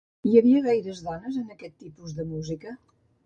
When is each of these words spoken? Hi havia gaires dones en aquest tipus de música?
Hi 0.27 0.31
havia 0.39 0.61
gaires 0.67 1.01
dones 1.09 1.37
en 1.43 1.53
aquest 1.57 1.77
tipus 1.83 2.17
de 2.21 2.25
música? 2.31 2.77